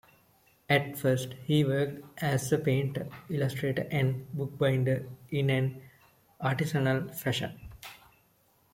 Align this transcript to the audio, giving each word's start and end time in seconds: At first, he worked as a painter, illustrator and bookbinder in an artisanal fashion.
At 0.67 0.97
first, 0.97 1.35
he 1.45 1.63
worked 1.63 2.01
as 2.23 2.51
a 2.51 2.57
painter, 2.57 3.07
illustrator 3.29 3.85
and 3.91 4.25
bookbinder 4.33 5.05
in 5.29 5.51
an 5.51 5.79
artisanal 6.41 7.13
fashion. 7.13 7.59